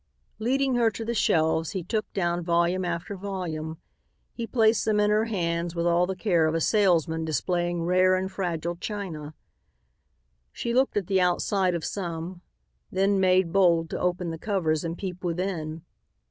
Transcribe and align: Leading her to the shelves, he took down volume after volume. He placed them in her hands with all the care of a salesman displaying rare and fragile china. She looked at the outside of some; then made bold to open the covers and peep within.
Leading 0.39 0.73
her 0.77 0.89
to 0.89 1.05
the 1.05 1.13
shelves, 1.13 1.73
he 1.73 1.83
took 1.83 2.11
down 2.11 2.43
volume 2.43 2.83
after 2.83 3.15
volume. 3.15 3.77
He 4.33 4.47
placed 4.47 4.83
them 4.83 4.99
in 4.99 5.11
her 5.11 5.25
hands 5.25 5.75
with 5.75 5.85
all 5.85 6.07
the 6.07 6.15
care 6.15 6.47
of 6.47 6.55
a 6.55 6.59
salesman 6.59 7.23
displaying 7.23 7.83
rare 7.83 8.15
and 8.15 8.31
fragile 8.31 8.75
china. 8.77 9.35
She 10.51 10.73
looked 10.73 10.97
at 10.97 11.05
the 11.05 11.21
outside 11.21 11.75
of 11.75 11.85
some; 11.85 12.41
then 12.91 13.19
made 13.19 13.53
bold 13.53 13.91
to 13.91 13.99
open 13.99 14.31
the 14.31 14.39
covers 14.39 14.83
and 14.83 14.97
peep 14.97 15.23
within. 15.23 15.83